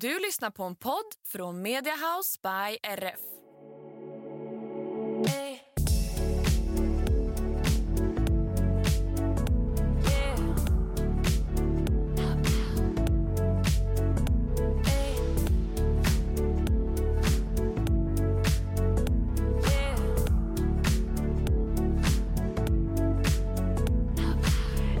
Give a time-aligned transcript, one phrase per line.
[0.00, 3.20] Du lyssnar på en podd från Mediahouse by RF.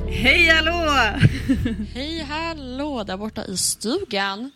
[0.08, 0.72] Hej hallå!
[1.94, 4.50] Hej hallå där borta i stugan.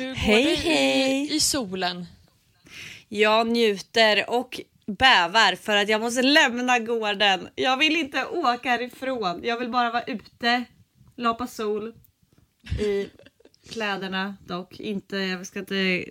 [0.00, 1.32] Hur går Hej, det hej.
[1.32, 2.06] I, i solen?
[3.08, 7.48] Jag njuter och bävar för att jag måste lämna gården.
[7.54, 9.40] Jag vill inte åka härifrån.
[9.44, 10.64] Jag vill bara vara ute,
[11.16, 11.94] lapa sol
[12.80, 13.08] i
[13.70, 14.80] kläderna dock.
[14.80, 16.04] Inte, jag ska inte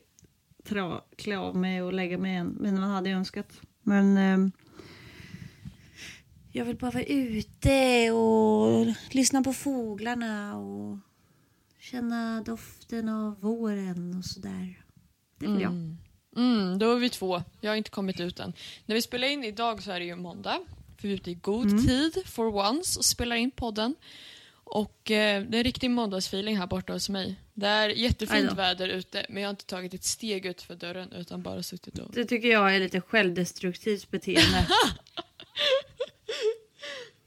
[0.64, 3.62] tra, klä av mig och lägga mig än, men man hade önskat.
[3.84, 4.52] Men ehm,
[6.52, 10.98] jag vill bara vara ute och lyssna på fåglarna och
[11.92, 14.84] känna doften av våren och sådär.
[15.40, 15.72] Det vill jag.
[16.36, 17.44] Mm, då är vi två.
[17.62, 18.54] Jag har inte kommit ut än.
[18.86, 20.60] När vi spelar in idag så är det ju måndag.
[20.98, 21.86] För vi är ute i god Mm.
[21.88, 23.96] tid for once och spelar in podden.
[24.52, 27.36] Och eh, det är en riktig måndagsfeeling här borta hos mig.
[27.54, 31.12] Det är jättefint väder ute men jag har inte tagit ett steg ut för dörren
[31.12, 32.12] utan bara suttit och...
[32.14, 34.68] Det tycker jag är lite självdestruktivt beteende.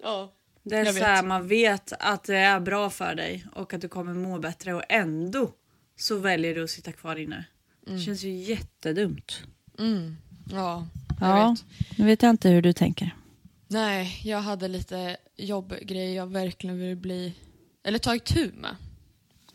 [0.04, 0.32] Ja.
[0.62, 1.02] Det är Jag så vet.
[1.08, 4.74] här, man vet att det är bra för dig och att du kommer må bättre
[4.74, 5.50] och ändå
[5.96, 7.44] så väljer du att sitta kvar inne.
[7.86, 9.42] Det känns ju jättedumt.
[9.78, 10.16] Mm.
[10.50, 10.86] Ja,
[11.20, 11.98] jag Ja, vet.
[11.98, 13.14] nu vet jag inte hur du tänker.
[13.68, 17.34] Nej, jag hade lite jobbgrejer jag verkligen ville bli...
[17.84, 18.76] Eller ta itu med.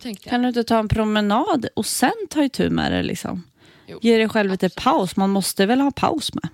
[0.02, 0.31] Tänkte jag.
[0.31, 3.44] Kan du inte ta en promenad och sen ta itu med det liksom?
[3.88, 4.83] Jo, Ge dig själv lite absolut.
[4.83, 5.16] paus.
[5.16, 6.47] Man måste väl ha paus med?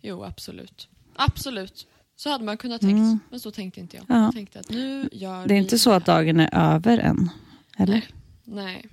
[0.00, 0.88] Jo, absolut.
[1.16, 1.86] Absolut.
[2.18, 2.98] Så hade man kunnat tänkt.
[2.98, 3.18] Mm.
[3.30, 4.06] Men så tänkte inte jag.
[4.08, 4.24] Ja.
[4.24, 7.30] Jag tänkte att nu gör Det är inte så att dagen är över än.
[7.78, 7.94] Eller?
[7.94, 8.06] Nej.
[8.44, 8.86] Nej.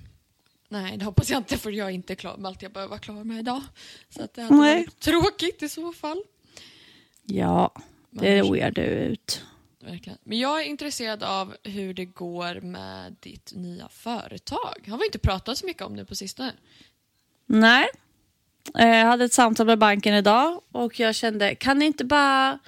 [0.68, 2.98] Nej, det hoppas jag inte för jag är inte klar med allt jag behöver vara
[3.00, 3.62] klar med idag.
[4.10, 4.78] Så att det hade Nej.
[4.78, 6.22] varit tråkigt i så fall.
[7.22, 7.74] Ja,
[8.10, 9.42] det ojar du ut.
[9.80, 10.18] Verkligen.
[10.24, 14.88] Men jag är intresserad av hur det går med ditt nya företag.
[14.88, 16.52] Har vi inte pratat så mycket om det på sistone?
[17.46, 17.86] Nej.
[18.78, 22.58] Eh, Jag hade ett samtal med banken idag och jag kände, kan ni inte bara...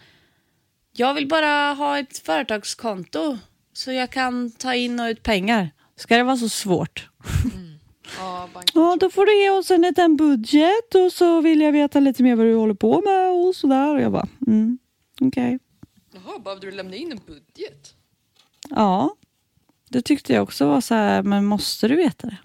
[0.99, 3.39] Jag vill bara ha ett företagskonto
[3.73, 5.71] så jag kan ta in och ut pengar.
[5.97, 7.09] Ska det vara så svårt?
[8.19, 8.73] Ja, banken.
[8.83, 12.23] Ja, då får du ge oss en liten budget och så vill jag veta lite
[12.23, 13.95] mer vad du håller på med och sådär.
[13.95, 14.79] Och jag bara, mm,
[15.21, 15.59] okej.
[16.13, 17.95] Jaha, behövde du lämna in en budget?
[18.71, 19.15] Ja,
[19.89, 22.37] det tyckte jag också var så här, men måste du veta det?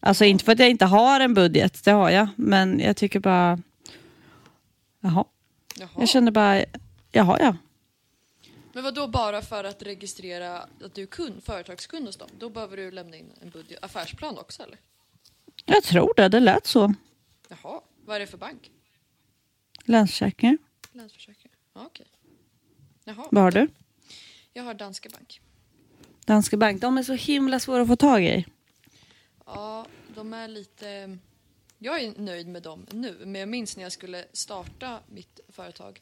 [0.00, 3.20] Alltså inte för att jag inte har en budget, det har jag, men jag tycker
[3.20, 3.58] bara,
[5.00, 5.24] jaha.
[5.78, 5.88] Jaha.
[5.98, 6.64] Jag kände bara,
[7.12, 7.56] jaha ja.
[8.78, 12.28] Men vad då bara för att registrera att du är kund, företagskund hos dem?
[12.38, 14.78] Då behöver du lämna in en budget, affärsplan också eller?
[15.64, 16.94] Jag tror det, det lät så.
[17.48, 18.70] Jaha, vad är det för bank?
[19.84, 20.58] Länsförsäkringar.
[20.92, 21.52] Länsförsäkring?
[21.74, 22.06] Ja, okej.
[23.04, 23.28] Jaha.
[23.30, 23.68] Vad har du?
[24.52, 25.40] Jag har Danske Bank.
[26.24, 28.46] Danske Bank, de är så himla svåra att få tag i.
[29.46, 31.18] Ja, de är lite...
[31.78, 36.00] Jag är nöjd med dem nu, men jag minns när jag skulle starta mitt företag.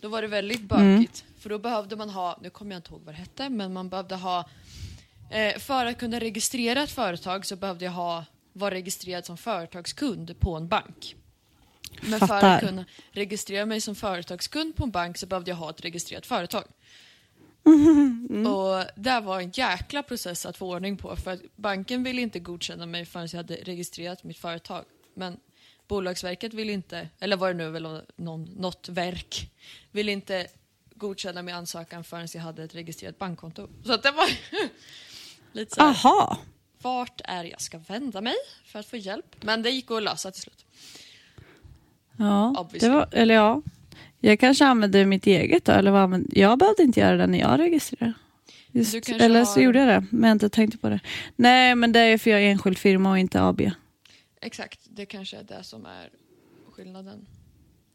[0.00, 3.02] Då var det väldigt bökigt, för då behövde man ha, nu kommer jag inte ihåg
[3.04, 4.48] vad det hette, men man behövde ha...
[5.30, 10.40] Eh, för att kunna registrera ett företag så behövde jag ha, vara registrerad som företagskund
[10.40, 11.16] på en bank.
[12.00, 12.54] Men för Fattar.
[12.56, 16.26] att kunna registrera mig som företagskund på en bank så behövde jag ha ett registrerat
[16.26, 16.64] företag.
[18.46, 22.38] Och det var en jäkla process att få ordning på för att banken ville inte
[22.38, 24.84] godkänna mig förrän jag hade registrerat mitt företag.
[25.14, 25.36] Men
[25.88, 29.50] Bolagsverket ville inte, eller var det nu väl någon, något verk,
[29.92, 30.46] ville inte
[30.94, 33.68] godkänna min ansökan förrän jag hade ett registrerat bankkonto.
[33.84, 34.28] Så att det var
[35.52, 36.38] lite så här, Aha.
[36.82, 38.34] vart är jag ska vända mig
[38.64, 39.36] för att få hjälp?
[39.40, 40.64] Men det gick att lösa till slut.
[42.16, 43.62] Ja, det var, eller ja.
[44.20, 47.38] Jag kanske använde mitt eget då, eller vad använde, jag behövde inte göra det när
[47.38, 48.12] jag registrerade.
[48.72, 51.00] Just, eller så har- gjorde jag det, men jag inte tänkte på det.
[51.36, 53.60] Nej, men det är för jag är enskild firma och inte AB.
[54.40, 56.10] Exakt, det kanske är det som är
[56.72, 57.26] skillnaden.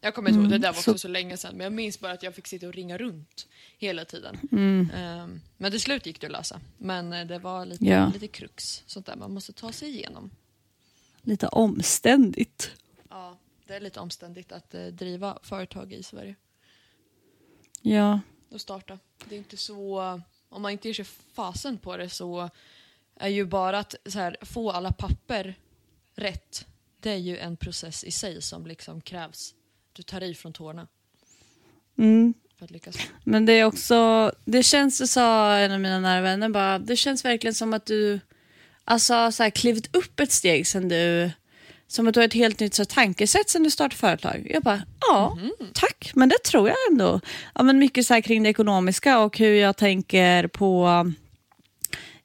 [0.01, 2.00] Jag kommer inte ihåg, det där var också så- så länge sedan, men jag minns
[2.00, 3.48] bara att jag fick sitta och ringa runt
[3.78, 4.38] hela tiden.
[4.51, 4.90] Mm.
[4.95, 6.62] Ehm, men till slut gick det att lösa.
[6.78, 8.12] Men eh, det var lite, Ja.
[8.13, 10.31] lite krux, sånt där man måste ta sig igenom.
[11.22, 12.72] Lite omständigt.
[13.10, 13.38] Ja,
[13.68, 16.36] det är lite omständigt att eh, driva företag i Sverige
[17.81, 18.19] Ja,
[18.50, 19.00] och starta.
[19.30, 20.00] Det är inte så,
[20.50, 22.50] om man inte ger sig fasen på det så
[23.16, 25.56] är ju bara att så här, få alla papper
[26.15, 26.65] rätt,
[27.00, 29.54] det är ju en process i sig som liksom krävs.
[29.94, 30.88] Du tar i från tårna
[31.98, 32.33] mm.
[32.57, 32.95] för att lyckas.
[33.24, 36.95] men det är också, det känns, det sa en av mina nära vänner bara, det
[36.95, 38.19] känns verkligen som att du
[38.86, 41.31] alltså, så här, klivit upp ett steg sen du
[41.88, 44.48] som att du har ett helt nytt så, tankesätt sen du startade företag.
[44.50, 45.51] Jag bara, ja, mm.
[45.74, 47.19] tack, men det tror jag ändå.
[47.56, 50.88] Ja, men mycket så här kring det ekonomiska och hur jag tänker på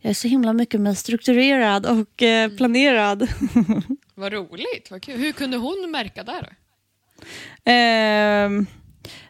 [0.00, 2.56] jag är så himla mycket mer strukturerad och eh, mm.
[2.56, 3.29] planerad.
[4.15, 5.17] Vad roligt, vad kul.
[5.17, 6.49] Hur kunde hon märka det då?
[7.71, 8.50] Eh,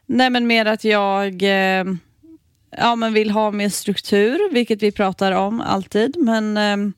[0.07, 1.85] nej men mer att jag eh,
[2.77, 6.17] ja, men vill ha mer struktur, vilket vi pratar om alltid.
[6.19, 6.93] Men eh,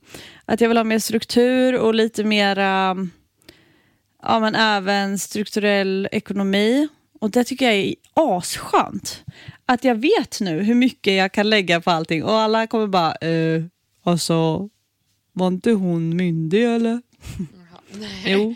[0.45, 2.97] att jag vill ha mer struktur och lite mera,
[4.23, 6.87] ja men även strukturell ekonomi.
[7.19, 9.23] Och det tycker jag är asskönt.
[9.71, 13.15] Att jag vet nu hur mycket jag kan lägga på allting och alla kommer bara,
[13.15, 13.63] eh,
[14.03, 14.69] alltså,
[15.33, 17.01] var inte hon myndig eller?
[17.91, 18.23] Nej.
[18.25, 18.55] Jo,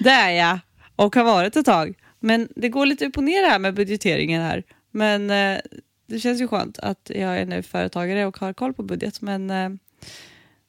[0.00, 0.58] det är jag
[0.96, 1.94] och har varit ett tag.
[2.20, 4.62] Men det går lite upp och ner här med budgeteringen här.
[4.90, 5.60] Men eh,
[6.06, 9.20] det känns ju skönt att jag är nu företagare och har koll på budget.
[9.20, 9.70] Men eh,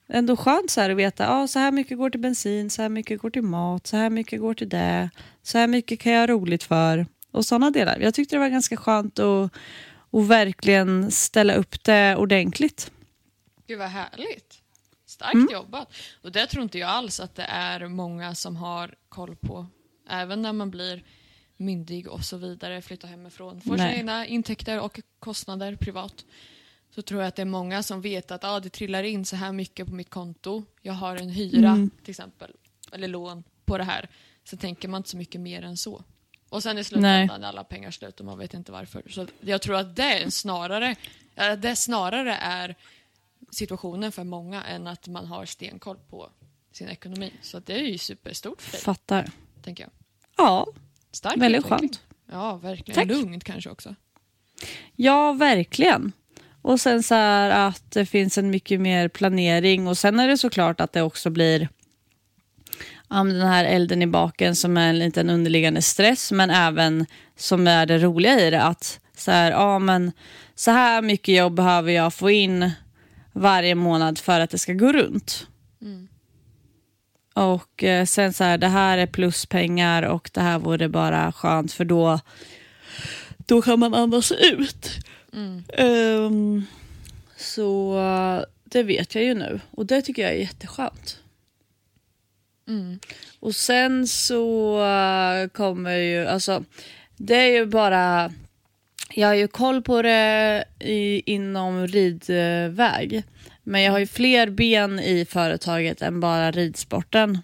[0.09, 2.89] ändå skönt så här att veta ah, så här mycket går till bensin, så här
[2.89, 5.09] mycket går till mat, så här mycket går till det,
[5.43, 7.05] så här mycket kan jag ha roligt för
[7.35, 7.99] och sådana delar.
[7.99, 9.51] Jag tyckte det var ganska skönt att,
[10.11, 12.91] att verkligen ställa upp det ordentligt.
[13.67, 14.61] Gud vad härligt.
[15.05, 15.47] Starkt mm.
[15.51, 15.93] jobbat.
[16.21, 19.67] Och det tror inte jag alls att det är många som har koll på.
[20.09, 21.03] Även när man blir
[21.57, 26.25] myndig och så vidare, flyttar hemifrån, får sina egna intäkter och kostnader privat.
[26.95, 29.35] Så tror jag att det är många som vet att ah, det trillar in så
[29.35, 30.63] här mycket på mitt konto.
[30.81, 31.89] Jag har en hyra mm.
[31.89, 32.51] till exempel,
[32.91, 34.09] eller lån på det här.
[34.43, 36.03] Så tänker man inte så mycket mer än så.
[36.49, 39.03] Och sen i slutändan är alla pengar slut och man vet inte varför.
[39.09, 40.95] Så jag tror att det snarare,
[41.57, 42.75] det snarare är
[43.51, 46.29] situationen för många än att man har stenkoll på
[46.71, 47.33] sin ekonomi.
[47.41, 48.81] Så det är ju superstort för dig.
[48.81, 49.29] Fattar.
[49.63, 49.91] Tänker jag.
[50.37, 50.67] Ja,
[51.11, 51.89] Stark väldigt utveckling.
[51.89, 52.01] skönt.
[52.31, 52.95] Ja, verkligen.
[52.95, 53.07] Tack.
[53.07, 53.95] Lugnt kanske också.
[54.95, 56.11] Ja, verkligen.
[56.61, 60.37] Och sen så här att det finns en mycket mer planering och sen är det
[60.37, 61.69] såklart att det också blir
[63.09, 67.05] um, den här elden i baken som är en liten underliggande stress men även
[67.37, 70.11] som är det roliga i det att så här, ja men
[70.55, 72.71] så här mycket jobb behöver jag få in
[73.33, 75.47] varje månad för att det ska gå runt.
[75.81, 76.07] Mm.
[77.33, 81.73] Och eh, sen så här, det här är pluspengar och det här vore bara skönt
[81.73, 82.19] för då,
[83.37, 84.89] då kan man andas ut.
[85.33, 85.63] Mm.
[85.77, 86.65] Um,
[87.37, 88.01] så
[88.63, 91.19] det vet jag ju nu och det tycker jag är jätteskönt.
[92.67, 92.99] Mm.
[93.39, 96.63] Och sen så uh, kommer ju, alltså
[97.17, 98.31] det är ju bara
[99.13, 103.23] jag har ju koll på det i, inom ridväg.
[103.63, 107.39] Men jag har ju fler ben i företaget än bara ridsporten.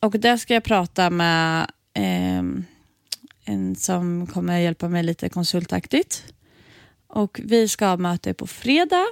[0.00, 2.42] Och där ska jag prata med eh,
[3.44, 6.24] en som kommer hjälpa mig lite konsultaktigt.
[7.06, 9.06] Och vi ska ha möte på fredag.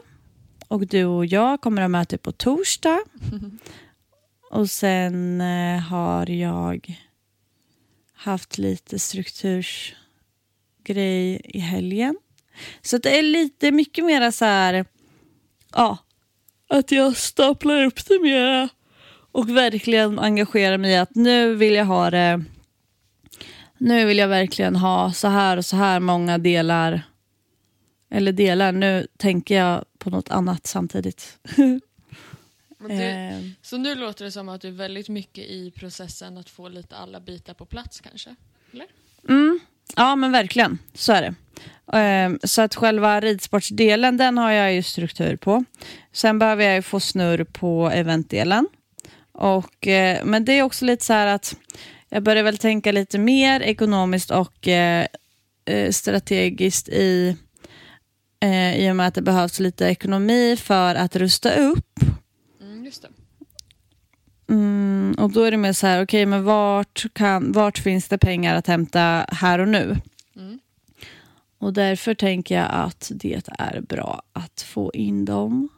[0.68, 2.98] Och du och jag kommer ha möte på torsdag.
[4.52, 7.00] Och sen eh, har jag
[8.14, 12.16] haft lite struktursgrej i helgen.
[12.82, 14.84] Så det är lite mycket mer så här,
[15.72, 15.98] ja,
[16.68, 18.68] att jag staplar upp det mera
[19.32, 22.44] och verkligen engagerar mig i att nu vill jag ha det,
[23.78, 27.02] nu vill jag verkligen ha så här och så här många delar,
[28.10, 31.38] eller delar, nu tänker jag på något annat samtidigt.
[32.88, 33.54] Du, ehm.
[33.62, 36.96] så nu låter det som att du är väldigt mycket i processen att få lite
[36.96, 38.34] alla bitar på plats kanske?
[38.72, 38.86] Eller?
[39.28, 39.60] Mm,
[39.96, 41.34] Ja men verkligen, så är det.
[42.26, 45.64] Um, så att själva ridsportsdelen den har jag ju struktur på.
[46.12, 48.68] Sen behöver jag ju få snurr på eventdelen.
[49.32, 51.56] Och, uh, men det är också lite så här att
[52.08, 57.36] jag börjar väl tänka lite mer ekonomiskt och uh, strategiskt i,
[58.76, 62.00] i och med att det behövs lite ekonomi för att rusta upp.
[62.92, 63.12] Just det.
[64.52, 68.08] Mm, och då är det mer så här, okej okay, men vart, kan, vart finns
[68.08, 69.96] det pengar att hämta här och nu?
[70.36, 70.60] Mm.
[71.58, 75.68] Och därför tänker jag att det är bra att få in dem.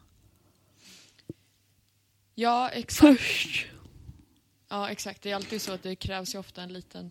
[2.35, 3.21] Ja, exakt.
[3.21, 3.67] Först.
[4.69, 5.23] Ja, exakt.
[5.23, 7.11] Det är alltid så att det krävs ju ofta en liten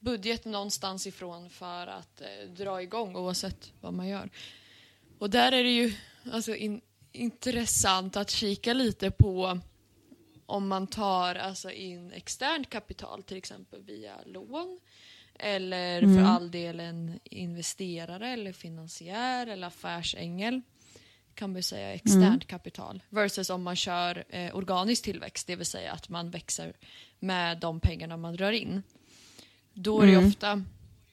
[0.00, 4.30] budget någonstans ifrån för att eh, dra igång oavsett vad man gör.
[5.18, 5.92] Och där är det ju
[6.32, 6.80] alltså, in,
[7.12, 9.60] intressant att kika lite på
[10.46, 14.80] om man tar alltså in externt kapital, till exempel via lån
[15.34, 16.16] eller mm.
[16.16, 20.60] för all del en investerare eller finansiär eller affärsängel
[21.34, 22.40] kan man säga externt mm.
[22.40, 26.72] kapital versus om man kör eh, organisk tillväxt, det vill säga att man växer
[27.18, 28.82] med de pengarna man drar in.
[29.74, 30.28] Då är det mm.
[30.28, 30.64] ofta,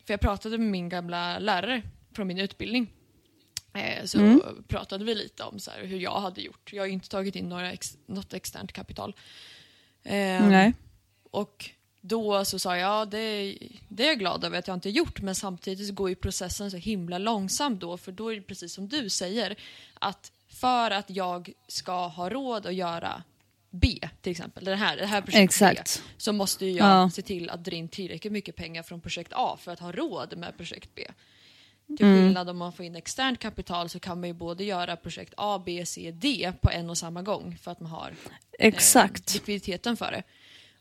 [0.05, 2.93] för jag pratade med min gamla lärare från min utbildning
[4.05, 4.63] så Mm.
[4.67, 6.73] pratade vi lite om så här, hur jag hade gjort.
[6.73, 9.15] Jag har ju inte tagit in några ex, något externt kapital.
[10.03, 10.73] Eh, Nej.
[11.31, 11.69] och
[12.01, 13.57] då så sa jag, ja det,
[13.87, 16.71] det är jag glad över att jag inte gjort men samtidigt så går ju processen
[16.71, 19.55] så himla långsamt då för då är det precis som du säger
[19.93, 23.23] att för att jag ska ha råd att göra
[23.69, 26.01] B till exempel, det här, det här projektet Exakt.
[26.05, 27.09] B, så måste jag Ja.
[27.09, 30.37] se till att dra in tillräckligt mycket pengar från projekt A för att ha råd
[30.37, 31.07] med projekt B.
[31.97, 32.25] Till Mm.
[32.25, 35.61] skillnad om man får in externt kapital så kan man ju både göra projekt A,
[35.65, 38.13] B, C, D på en och samma gång för att man har
[38.59, 39.29] Exakt.
[39.29, 40.23] eh, likviditeten för det.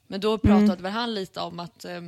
[0.06, 2.00] Men då pratade väl han lite om att eh,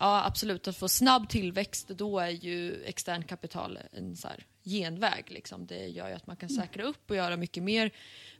[0.00, 5.24] ja, absolut, att få snabb tillväxt då är ju externt kapital en så här genväg.
[5.28, 5.66] Liksom.
[5.66, 7.90] Det gör ju att man kan säkra upp och göra mycket mer.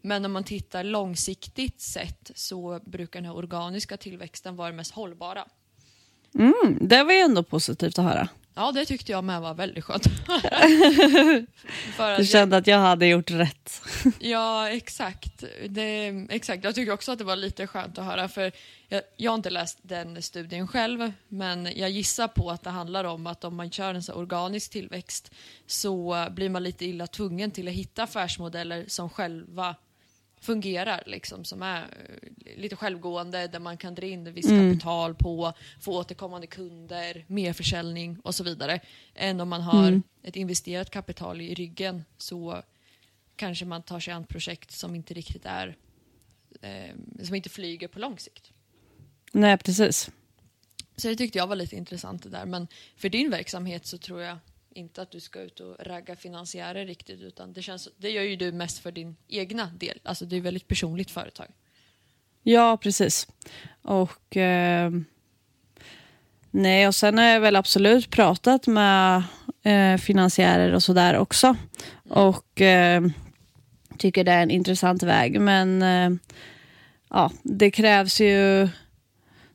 [0.00, 4.92] Men om man tittar långsiktigt sett så brukar den här organiska tillväxten vara det mest
[4.92, 5.44] hållbara.
[6.34, 8.28] Mm, det var ju ändå positivt att höra.
[8.54, 10.06] Ja, det tyckte jag med var väldigt skönt.
[11.97, 13.82] Du jag, kände att jag hade gjort rätt.
[14.18, 15.44] ja, exakt.
[15.68, 16.64] Det, exakt.
[16.64, 18.28] Jag tycker också att det var lite skönt att höra.
[18.28, 18.52] För
[18.88, 23.04] jag, jag har inte läst den studien själv, men jag gissar på att det handlar
[23.04, 25.30] om att om man kör en så organisk tillväxt
[25.66, 29.76] så blir man lite illa tvungen till att hitta affärsmodeller som själva
[30.42, 35.52] fungerar, liksom, som är eh, lite självgående, där man kan dra in visst kapital på,
[35.80, 38.80] få återkommande kunder, mer försäljning och så vidare.
[39.14, 42.62] Än om man har ett investerat kapital i ryggen så
[43.37, 45.76] kanske man tar sig an projekt som inte riktigt är,
[46.61, 48.52] eh, som inte flyger på lång sikt.
[49.32, 50.11] Nej, precis.
[50.96, 52.46] Så det tyckte jag var lite intressant det där.
[52.46, 54.38] Men för din verksamhet så tror jag
[54.75, 57.21] inte att du ska ut och ragga finansiärer riktigt.
[57.21, 60.00] Utan det, känns, det gör ju du mest för din egna del.
[60.02, 61.47] Alltså det är ett väldigt personligt företag.
[62.43, 63.29] Ja, precis.
[63.83, 64.91] Och eh,
[66.50, 69.23] nej, och sen har jag väl absolut pratat med
[69.62, 71.57] eh, finansiärer och sådär också.
[72.09, 73.02] Och eh,
[73.99, 75.41] tycker det är en intressant väg.
[75.41, 76.11] Men eh,
[77.11, 78.69] ja, det krävs ju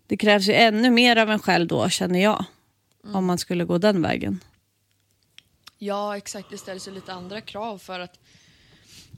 [0.08, 2.46] det krävs ju ännu mer av en själv då, känner jag.
[3.14, 4.40] Om man skulle gå den vägen.
[5.78, 6.50] Ja, exakt.
[6.50, 8.20] Det ställs ju lite andra krav för att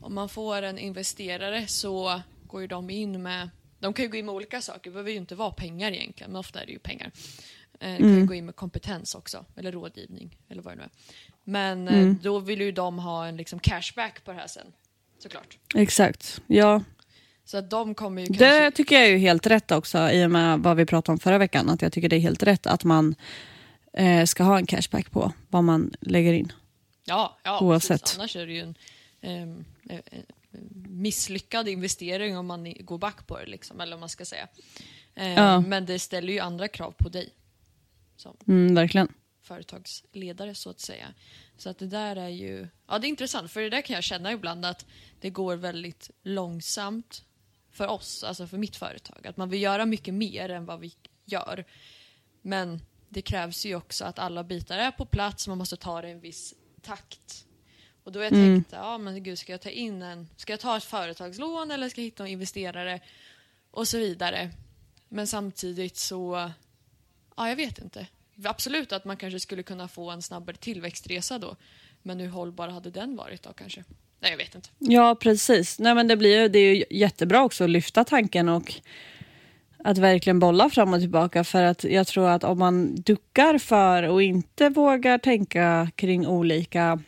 [0.01, 3.49] om man får en investerare så går ju de in med...
[3.79, 4.89] De kan ju gå in med olika saker.
[4.89, 7.11] Det behöver ju inte vara pengar egentligen, men ofta är det ju pengar.
[7.79, 10.83] Eh, De kan ju gå in med kompetens också, eller rådgivning, eller vad det nu
[10.83, 10.89] är.
[11.43, 14.67] Men eh, då vill ju de ha en liksom cashback på det här sen,
[15.19, 15.57] såklart.
[15.75, 16.41] Exakt.
[16.47, 16.83] Ja,
[17.45, 18.45] Så att de kommer ju kanske...
[18.45, 21.19] det tycker jag är ju helt rätt också i och med vad vi pratade om
[21.19, 21.69] förra veckan.
[21.69, 23.15] Att jag tycker det är helt rätt att man
[23.93, 26.51] eh, ska ha en cashback på vad man lägger in.
[27.05, 28.01] Ja, ja Oavsett.
[28.01, 28.17] Precis.
[28.19, 28.75] Annars är det ju en
[29.22, 30.24] ehm, eh, eh,
[30.86, 34.48] misslyckad investering om man går back på det, liksom, eller vad man ska säga.
[35.15, 35.60] Eh, Ja.
[35.62, 37.29] Men det ställer ju andra krav på dig
[38.15, 39.13] som Mm, verkligen.
[39.41, 41.13] företagsledare så att säga.
[41.58, 44.03] Så att det där är ju, ja det är intressant för det där kan jag
[44.03, 44.86] känna ibland att
[45.19, 47.24] det går väldigt långsamt
[47.72, 49.27] för oss, alltså för mitt företag.
[49.27, 50.93] Att man vill göra mycket mer än vad vi
[51.25, 51.65] gör.
[52.41, 56.07] Men det krävs ju också att alla bitar är på plats, man måste ta det
[56.07, 57.45] i en viss takt.
[58.03, 60.59] Och då har jag tänkt, ja men gud ska jag ta in en, ska jag
[60.59, 62.99] ta ett företagslån eller ska jag hitta en investerare?
[63.71, 64.49] Och så vidare.
[65.09, 66.51] Men samtidigt så,
[67.37, 68.07] ja jag vet inte.
[68.43, 71.55] Absolut att man kanske skulle kunna få en snabbare tillväxtresa då.
[72.01, 73.83] Men hur hållbar hade den varit då kanske?
[74.19, 74.69] Nej jag vet inte.
[74.79, 75.79] Ja, precis.
[75.79, 78.73] Nej, men det, blir ju, det är ju jättebra också att lyfta tanken och
[79.89, 81.43] att verkligen bolla fram och tillbaka.
[81.43, 87.00] För att jag tror att om man duckar för och inte vågar tänka kring olika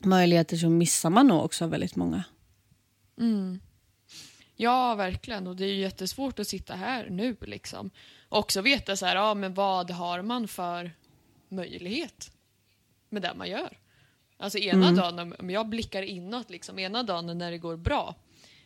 [0.00, 2.24] möjligheter så missar man nog också väldigt många.
[4.56, 5.46] Ja, verkligen.
[5.46, 7.90] Och det är ju jättesvårt att sitta här nu liksom.
[8.28, 10.90] Och också veta så här, ja men vad har man för
[11.48, 12.30] möjlighet
[13.10, 13.78] med det man gör?
[14.36, 18.14] Alltså ena dagen, om- om jag blickar inåt liksom, ena dagen när det går bra,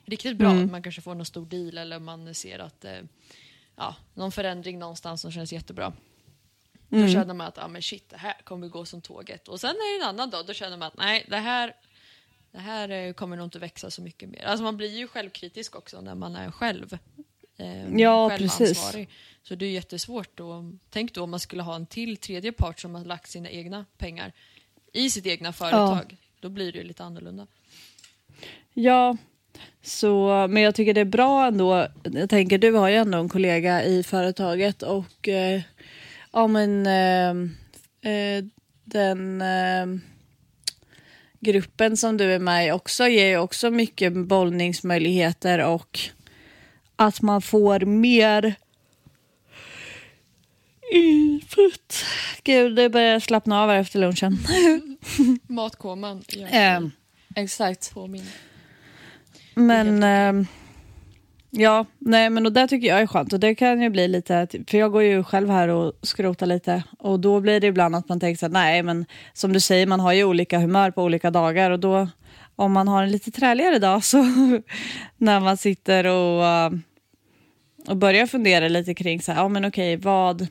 [0.04, 2.98] riktigt bra, man kanske får någon stor deal eller man ser att, eh,
[3.76, 5.92] ja, någon förändring någonstans som känns jättebra.
[6.88, 9.48] Då känner man att, ja men shit, det här kommer gå som tåget.
[9.48, 11.74] Och sen är det en annan dag, då känner man att nej, det här
[12.52, 14.44] det här eh, kommer nog inte växa så mycket mer.
[14.44, 16.98] Alltså man blir ju självkritisk också när man är själv.
[17.56, 19.08] Eh, Ja, självansvarig.
[19.42, 20.72] Så det är jättesvårt då.
[20.90, 23.84] Tänk då om man skulle ha en till tredje part som har lagt sina egna
[23.98, 24.32] pengar
[24.92, 26.16] i sitt egna företag.
[26.40, 27.46] Då blir det ju lite annorlunda.
[28.72, 29.16] Ja,
[29.82, 31.86] så, men jag tycker det är bra ändå.
[32.02, 35.60] Jag tänker, du har ju ändå en kollega i företaget och eh,
[36.32, 38.44] ja men eh, eh,
[38.84, 39.86] den eh,
[41.40, 45.98] gruppen som du är med i också ger ju också mycket bollningsmöjligheter och
[46.96, 48.54] att man får mer
[50.92, 52.04] Input.
[52.42, 54.38] Gud, det börjar slappna av här efter lunchen.
[55.46, 56.80] Matkoman gör sig eh,
[57.34, 57.94] exakt.
[57.94, 58.26] påminn.
[59.54, 60.46] Men eh,
[61.50, 63.32] ja, nej men och det tycker jag är skönt.
[63.32, 66.82] Och det kan ju bli lite, för jag går ju själv här och skrotar lite.
[66.98, 69.86] Och då blir det ibland att man tänker så här, nej men som du säger
[69.86, 71.70] man har ju olika humör på olika dagar.
[71.70, 72.08] Och då
[72.56, 74.22] om man har en lite träligare dag så
[75.16, 76.70] när man sitter och, eh,
[77.86, 80.46] och börjar fundera lite kring så här, ja men okej vad,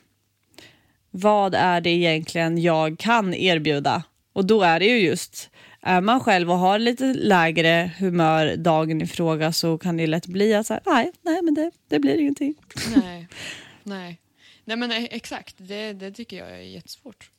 [1.10, 4.02] vad är det egentligen jag kan erbjuda?
[4.32, 5.50] Och då är det ju just
[5.82, 10.26] är man själv och har lite lägre humör dagen i fråga så kan det lätt
[10.26, 12.54] bli att så här, nej, nej men det, det blir ingenting.
[12.96, 13.28] Nej,
[13.82, 14.18] nej.
[14.64, 17.30] Nej men eh, exakt, det, det tycker jag är jättesvårt.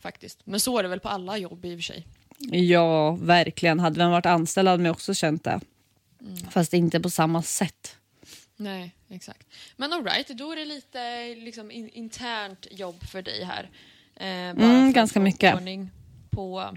[0.00, 0.40] Faktiskt.
[0.44, 2.06] Men så är det väl på alla jobb i och för sig.
[2.50, 3.80] Ja, verkligen.
[3.80, 5.60] Hade man varit anställd hade man också känt det.
[6.50, 7.96] Fast inte på samma sätt.
[8.56, 9.46] Nej, exakt.
[9.76, 13.70] Men alright, då är det lite liksom, in, internt jobb för dig här.
[14.16, 15.54] Eh, Mm, ganska mycket.
[15.54, 15.90] ordning
[16.30, 16.76] på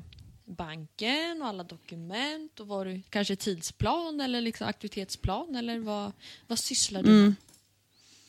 [0.52, 6.12] banken och alla dokument och vad du, kanske tidsplan eller liksom aktivitetsplan eller vad,
[6.48, 7.20] vad sysslar du med?
[7.20, 7.36] Mm.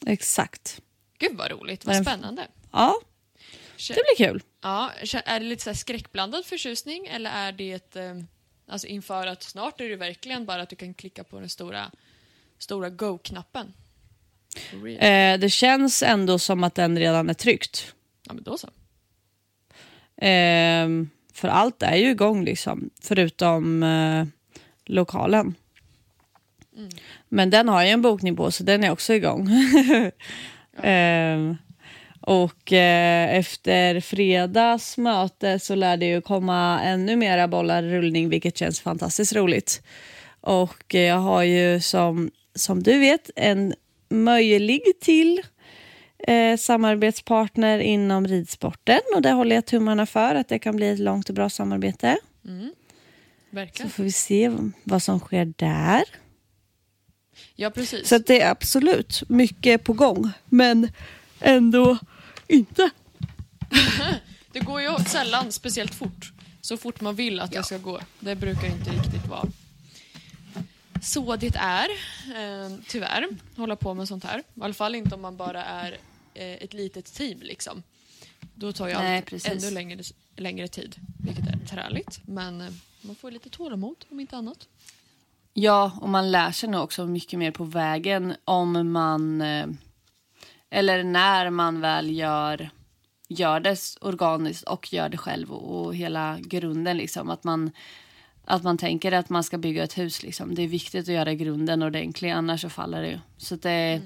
[0.06, 0.80] Exakt.
[1.18, 2.48] Gud vad roligt, vad spännande.
[2.70, 3.00] Ja,
[3.88, 4.42] det blir kul.
[4.60, 4.90] Ja,
[5.24, 8.14] är det lite så skräckblandad förtjusning eller är det eh,
[8.66, 11.90] alltså inför att snart är det verkligen bara att du kan klicka på den stora,
[12.58, 13.72] stora go-knappen?
[14.98, 17.94] Eh, det känns ändå som att den redan är tryckt.
[18.22, 18.68] Ja men då så.
[20.16, 24.26] Ehm, för allt är ju igång liksom, förutom eh,
[24.84, 25.54] lokalen.
[27.28, 29.48] Men den har ju en bokning på så den är också igång.
[30.82, 31.56] Ehm,
[32.20, 38.28] och eh, efter fredags möte så lär det ju komma ännu mera bollar i rullning
[38.28, 39.82] vilket känns fantastiskt roligt.
[40.40, 43.74] Och eh, jag har ju som, som du vet en
[44.08, 45.42] möjlig till
[46.28, 50.98] eh, samarbetspartner inom ridsporten och det håller jag tummarna för att det kan bli ett
[50.98, 52.18] långt och bra samarbete.
[52.42, 52.70] Så
[53.50, 53.90] Verkligen.
[53.90, 54.50] får vi se
[54.84, 56.02] vad som sker där.
[57.56, 58.08] Ja precis.
[58.08, 60.88] Så det är absolut mycket på gång, men
[61.40, 61.98] ändå
[62.48, 62.90] inte.
[64.52, 66.32] Det går ju sällan speciellt fort.
[66.61, 68.00] Så fort man vill att det ska gå.
[68.20, 69.48] Det brukar inte riktigt vara
[71.02, 71.88] så det är,
[72.35, 74.38] eh, tyvärr, hålla på med sånt här.
[74.38, 75.96] I alla fall inte om man bara är
[76.35, 77.83] ett litet team liksom.
[78.55, 80.03] Då tar ju allt ännu längre,
[80.37, 82.21] längre tid, vilket är träligt.
[82.25, 82.68] Men eh,
[83.01, 84.68] man får lite tålamod om inte annat.
[85.55, 89.40] Ja, och man lär sig nog också mycket mer på vägen om man...
[89.40, 89.66] eh,
[90.71, 92.71] Eller när man väl gör,
[93.29, 96.97] gör det organiskt och gör det själv och, hela grunden.
[96.97, 97.71] Liksom, att, man,
[98.45, 100.23] att man tänker att man ska bygga ett hus.
[100.23, 100.55] Liksom.
[100.55, 103.21] Det är viktigt att göra grunden ordentligt, annars så faller det.
[103.37, 104.01] Så det,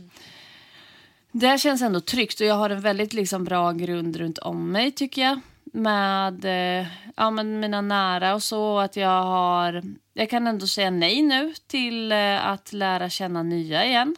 [1.38, 4.92] det känns ändå tryggt och jag har en väldigt liksom, bra grund runt om mig
[4.92, 5.40] tycker jag.
[5.72, 8.78] Med eh, ja, men mina nära och så.
[8.78, 9.82] Att jag har...
[10.14, 14.16] Jag kan ändå säga nej nu till eh, att lära känna nya igen.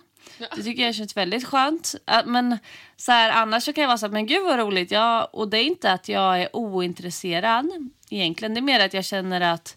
[0.56, 1.94] Det tycker jag känns väldigt skönt.
[2.24, 2.58] Men
[2.96, 4.90] så här, annars så kan jag vara så här, men gud vad roligt.
[4.90, 8.54] Ja, och det är inte att jag är ointresserad egentligen.
[8.54, 9.76] Det är mer att jag känner att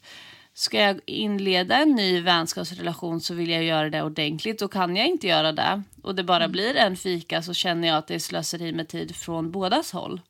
[0.53, 4.59] ska jag inleda en ny vänskapsrelation så vill jag göra det ordentligt.
[4.59, 5.83] Då kan jag inte göra det.
[6.03, 9.15] Och det bara blir en fika så känner jag att det är slöseri med tid
[9.15, 10.21] från bådas håll.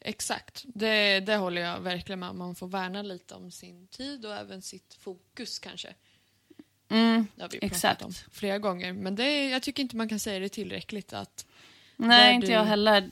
[0.00, 2.38] Exakt, det, det håller jag verkligen med om.
[2.38, 5.94] Man får värna lite om sin tid och även sitt fokus kanske.
[6.88, 8.02] Mm, Det har vi pratat exakt.
[8.02, 8.92] om flera gånger.
[8.92, 11.46] Men det, jag tycker inte man kan säga det tillräckligt att
[11.96, 13.10] Nej, inte du- jag heller.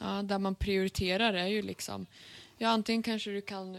[0.00, 2.06] ja, där man prioriterar är ju liksom
[2.60, 3.78] ja, antingen kanske du kan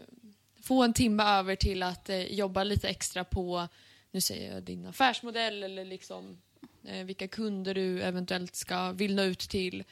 [0.62, 3.68] få en timme över till att eh, jobba lite extra på
[4.12, 6.42] nu säger jag din affärsmodell eller liksom
[6.84, 9.84] eh, vilka kunder du eventuellt ska vill nå ut till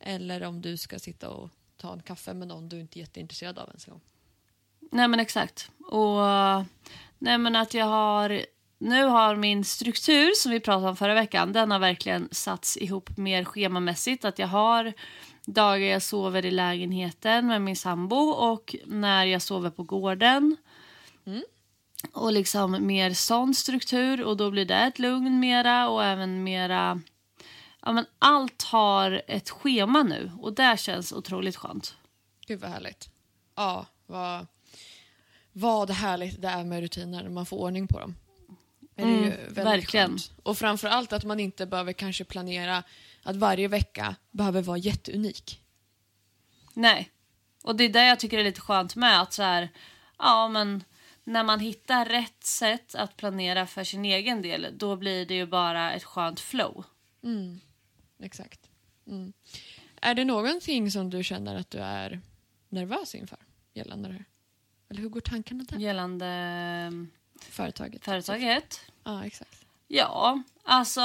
[0.00, 3.58] eller om du ska sitta och ta en kaffe med någon du inte är jätteintresserad
[3.58, 4.02] av ens en gång.
[4.92, 5.70] Nej men exakt.
[5.78, 6.18] Och
[7.18, 8.44] nej men att jag har
[8.78, 13.16] nu har min struktur som vi pratade om förra veckan, den har verkligen satts ihop
[13.16, 14.24] mer schemamässigt.
[14.24, 14.92] Att jag har
[15.52, 20.56] dagar jag sover i lägenheten med min sambo och när jag sover på gården.
[22.12, 27.00] Och liksom mer sån struktur och då blir det ett lugn mera och även mera
[27.82, 31.96] Ja men allt har ett schema nu och det känns otroligt skönt.
[32.46, 33.10] Gud vad härligt.
[33.54, 34.46] Ja, vad,
[35.52, 38.14] vad härligt det är med rutiner när man får ordning på dem.
[38.98, 40.08] Det är ju Mm, väldigt verkligen.
[40.10, 40.32] skönt.
[40.42, 42.82] Och framför allt att man inte behöver kanske planera
[43.22, 45.60] att varje vecka behöver vara jätteunik.
[46.74, 47.10] Nej.
[47.62, 49.68] Och det är det jag tycker är lite skönt med att så här,
[50.18, 50.84] ja men
[51.24, 55.46] när man hittar rätt sätt att planera för sin egen del, då blir det ju
[55.46, 56.84] bara ett skönt flow.
[58.22, 58.60] Exakt.
[60.00, 62.20] Är det någonting som du känner att du är
[62.68, 63.38] nervös inför
[63.74, 64.24] gällande det här?
[64.90, 65.78] Eller hur går tankarna där?
[65.78, 68.04] Gällande mm, Företaget.
[68.04, 68.80] företaget.
[69.04, 69.64] Ja, exakt.
[69.88, 71.00] Ja, alltså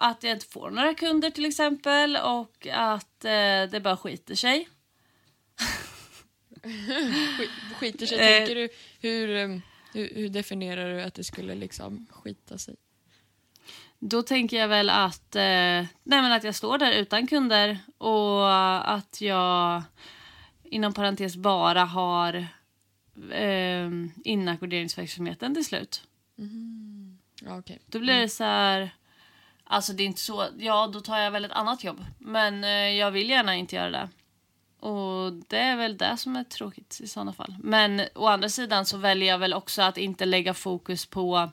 [0.00, 3.30] att jag inte får några kunder till exempel och att eh,
[3.70, 4.68] det bara skiter sig.
[7.38, 8.38] Skit, skiter sig, Eh.
[8.38, 8.68] tänker du?
[9.00, 9.62] Hur, em,
[9.94, 12.76] hur, hur definierar du att det skulle liksom skita sig?
[13.98, 18.54] Då tänker jag väl att, eh, nej men att jag står där utan kunder och
[18.94, 19.82] att jag
[20.64, 22.46] inom parentes bara har
[23.32, 23.90] eh,
[24.24, 26.02] inackorderingsverksamheten till slut.
[27.44, 27.78] Ja, okej.
[27.86, 28.90] Då blir det så här,
[29.64, 32.04] alltså det är inte så, ja då tar jag väl ett annat jobb.
[32.18, 34.08] Men eh, jag vill gärna inte göra det.
[34.86, 37.54] Och det är väl det som är tråkigt i sådana fall.
[37.62, 41.50] Men å andra sidan så väljer jag väl också att inte lägga fokus på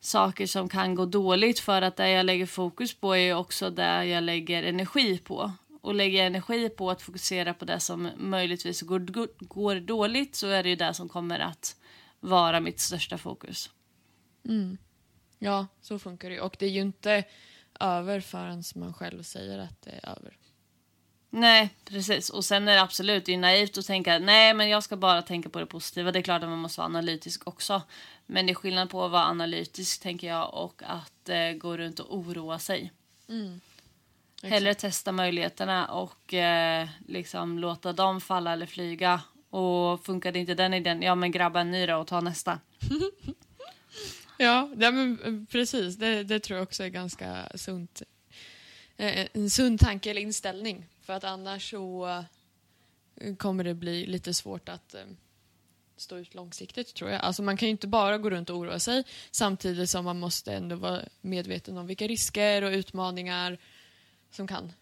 [0.00, 4.04] saker som kan gå dåligt för att det jag lägger fokus på är också det
[4.04, 5.52] jag lägger energi på.
[5.80, 10.62] Och lägger energi på att fokusera på det som möjligtvis går, går dåligt så är
[10.62, 11.76] det ju det som kommer att
[12.20, 13.70] vara mitt största fokus.
[15.38, 16.40] Ja, så funkar det ju.
[16.40, 17.24] Och det är ju inte
[17.80, 20.36] över förrän man själv säger att det är över.
[21.30, 22.30] Nej, precis.
[22.30, 25.22] Och sen är det absolut det är naivt att tänka nej men jag ska bara
[25.22, 26.12] tänka på det positiva.
[26.12, 27.82] Det är klart att man måste vara analytisk också.
[28.26, 32.00] Men det är skillnad på att vara analytisk tänker jag och att eh, gå runt
[32.00, 32.92] och oroa sig.
[34.42, 39.20] Hellre testa möjligheterna och eh, liksom låta dem falla eller flyga.
[39.50, 42.60] Och funkar det inte den idén, ja men grabba en ny då och ta nästa.
[44.38, 45.96] Ja, ja men, eh, precis.
[45.96, 48.02] Det, det tror jag också är ganska sunt.
[48.96, 50.86] Eh, En sund tanke eller inställning.
[51.00, 52.08] För att annars så
[53.20, 55.00] eh, kommer det bli lite svårt att eh,
[55.96, 57.20] stå ut långsiktigt tror jag.
[57.20, 60.52] Alltså man kan ju inte bara gå runt och oroa sig samtidigt som man måste
[60.54, 63.58] ändå vara medveten om vilka risker och utmaningar
[64.30, 64.72] som kan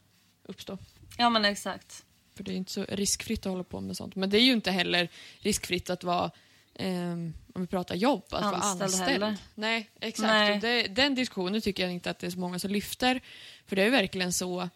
[0.45, 0.79] uppstå.
[1.19, 2.05] Ja men exakt.
[2.35, 4.15] För det är inte så riskfritt att hålla på med sånt.
[4.17, 5.09] Men det är ju inte heller
[5.39, 6.31] riskfritt att vara,
[6.75, 9.11] ehm, om vi pratar jobb, att vara Anställd anställd.
[9.11, 9.37] heller.
[9.55, 10.27] Nej, exakt.
[10.29, 10.59] Nej.
[10.61, 13.21] Det, den diskussionen tycker jag inte att det är så många som lyfter.
[13.67, 14.69] För det är ju verkligen så,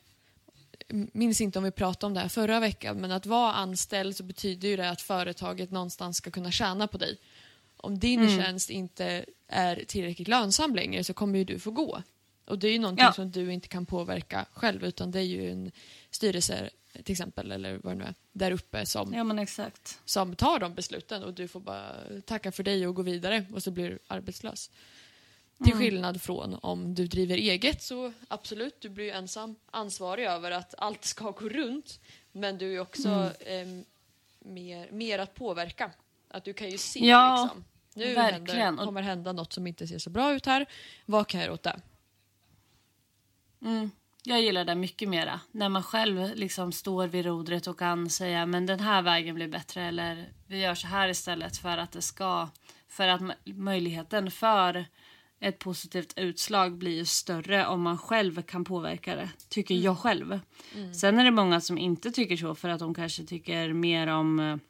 [0.89, 4.23] minns inte om vi pratade om det här förra veckan, men att vara anställd så
[4.23, 7.19] betyder ju det att företaget någonstans ska kunna tjäna på dig.
[7.77, 8.39] Om din Mm.
[8.43, 12.03] tjänst inte är tillräckligt lönsam längre så kommer ju du få gå.
[12.45, 13.13] Och det är ju någonting Ja.
[13.13, 15.73] som du inte kan påverka själv utan det är ju en
[16.11, 16.71] styrelse
[17.05, 19.47] till exempel eller vad det nu är där uppe som, Ja
[20.05, 21.93] som tar de besluten och du får bara
[22.27, 24.71] tacka för dig och gå vidare och så blir du arbetslös.
[25.65, 30.51] Till skillnad från om du driver eget så absolut, du blir ju ensam ansvarig över
[30.51, 32.01] att allt ska gå runt.
[32.33, 33.85] Men du är också em,
[34.39, 35.91] mer, mer att påverka.
[36.29, 37.65] Att du kan ju se Ja, liksom.
[37.95, 38.61] Nu verkligen.
[38.61, 40.67] händer, kommer hända något som inte ser så bra ut här.
[41.07, 41.81] Vad kan jag göra åt det?
[43.65, 43.91] Mm.
[44.25, 45.41] Jag gillar det mycket mera.
[45.51, 49.49] När man själv liksom står vid rodret och kan säga men den här vägen blir
[49.49, 52.49] bättre eller vi gör så här istället för att det ska
[52.89, 54.85] för att möjligheten för
[55.41, 59.29] ett positivt utslag blir ju större om man själv kan påverka det.
[59.49, 60.41] Tycker jag själv.
[61.01, 64.61] Sen är det många som inte tycker så för att de kanske tycker mer om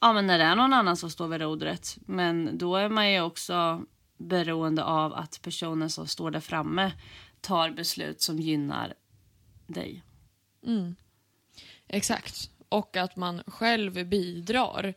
[0.00, 1.98] Ja men när det är någon annan som står vid rodret.
[2.06, 3.84] Men då är man ju också
[4.18, 6.92] beroende av att personen som står där framme
[7.40, 8.94] tar beslut som gynnar
[9.66, 10.02] dig.
[11.88, 12.50] Exakt.
[12.68, 14.94] Och att man själv bidrar.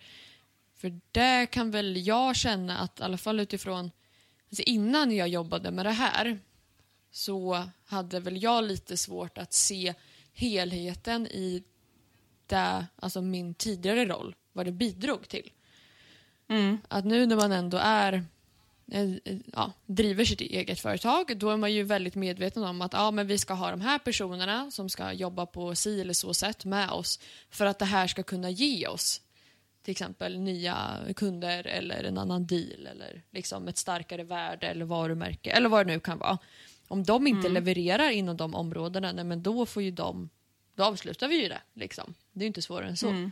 [0.75, 3.91] För det kan väl jag känna att i alla fall utifrån
[4.49, 6.39] alltså innan jag jobbade med det här
[7.11, 9.93] så hade väl jag lite svårt att se
[10.33, 11.63] helheten i
[12.45, 15.51] det, alltså min tidigare roll, vad det bidrog till.
[16.87, 18.25] Att nu när man ändå är
[19.53, 23.27] ja, driver sitt eget företag, då är man ju väldigt medveten om att ja, men
[23.27, 26.89] vi ska ha de här personerna som ska jobba på si eller så sätt med
[26.89, 29.21] oss för att det här ska kunna ge oss
[29.83, 35.51] till exempel nya kunder eller en annan deal eller liksom ett starkare värde eller varumärke
[35.51, 36.37] eller vad det nu kan vara.
[36.87, 40.29] Om de inte levererar inom de områdena, nej, men då får ju de,
[40.75, 41.61] då avslutar vi ju det.
[41.73, 42.13] Liksom.
[42.31, 43.29] Det är ju inte svårare än så.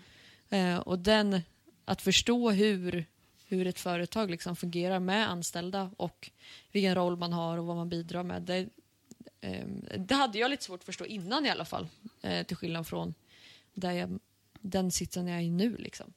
[0.50, 1.41] Eh, och den,
[1.86, 3.06] att förstå hur,
[3.51, 6.31] hur ett företag liksom fungerar med anställda och
[6.71, 8.41] vilken roll man har och vad man bidrar med.
[8.41, 8.69] Det,
[9.41, 9.65] eh,
[9.97, 11.87] det hade jag lite svårt att förstå innan i alla fall.
[12.21, 13.13] Eh, till skillnad från
[13.73, 14.19] där jag,
[14.61, 15.77] den sitsen jag är i nu.
[15.77, 16.13] Liksom.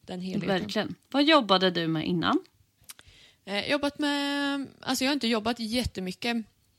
[0.00, 0.48] Den helheten.
[0.48, 0.94] Verkligen.
[1.10, 2.38] Vad jobbade du med innan?
[3.44, 6.36] Eh, jobbat med, alltså jag har inte jobbat jättemycket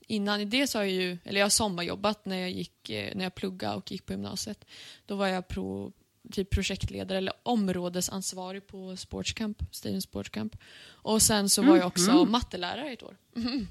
[0.08, 0.50] innan.
[0.50, 3.36] Det så har jag ju, eller jag har sommarjobbat när jag, gick, eh, när jag
[3.36, 4.66] pluggade och gick på gymnasiet.
[5.06, 5.92] Då var jag pro,
[6.32, 10.58] typ projektledare eller områdesansvarig på Sportscamp, Stadium Sportscamp.
[10.88, 13.18] Och sen så var jag också mattelärare i ett år.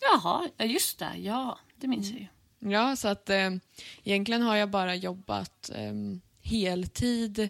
[0.00, 1.12] Jaha, ja, just det.
[1.16, 2.26] Ja, det minns jag ju.
[2.72, 3.50] Ja, så att eh,
[4.04, 5.92] egentligen har jag bara jobbat eh,
[6.42, 7.48] heltid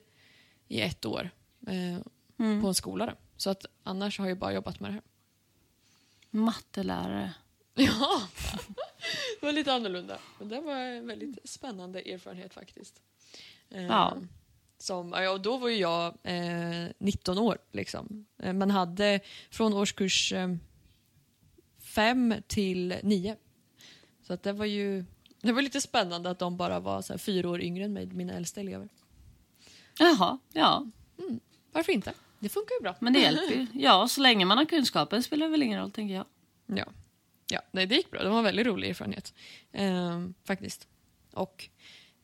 [0.69, 1.31] i ett år
[1.67, 1.99] eh,
[2.39, 2.63] Mm.
[2.63, 3.07] på en skola.
[3.07, 3.13] Då.
[3.37, 5.03] Så att annars har jag bara jobbat med det här.
[6.31, 7.35] Mattelärare.
[7.79, 8.23] Ja,
[9.41, 10.19] det var lite annorlunda.
[10.39, 13.01] Men det var en väldigt spännande erfarenhet faktiskt.
[13.71, 14.17] Eh, Ja.
[14.79, 17.59] Som, och då var ju jag eh, 19 år.
[17.73, 18.27] Liksom.
[18.43, 20.33] Eh, Man hade från årskurs
[21.81, 23.37] 5 till 9.
[24.23, 25.05] Så att det var ju
[25.41, 28.33] det var lite spännande att de bara var så fyra år yngre än mig, mina
[28.33, 28.89] äldsta elever.
[29.99, 30.87] Jaha, ja.
[31.73, 32.13] Varför inte?
[32.39, 32.95] Det funkar ju bra.
[33.01, 33.67] Men det hjälper ju.
[33.75, 36.27] Ja, så länge man har kunskapen spelar det väl ingen roll, tänker jag.
[36.67, 36.85] Ja,
[37.51, 38.23] ja nej, det gick bra.
[38.23, 39.35] Det var en väldigt rolig erfarenhet.
[39.73, 40.89] Ehm, faktiskt.
[41.33, 41.69] Och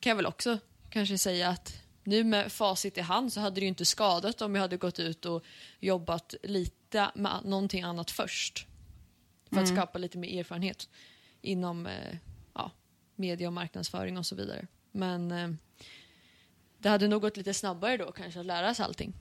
[0.00, 0.58] kan jag väl också
[0.92, 4.54] kanske säga att nu med facit i hand så hade det ju inte skadat om
[4.54, 5.44] jag hade gått ut och
[5.80, 8.66] jobbat lite med någonting annat först.
[9.50, 10.88] För att skapa lite mer erfarenhet
[11.40, 12.16] inom eh,
[12.54, 12.70] ja,
[13.16, 14.66] media och marknadsföring och så vidare.
[14.92, 15.50] Men eh,
[16.78, 19.12] det hade nog gått lite snabbare då kanske att lära sig allting.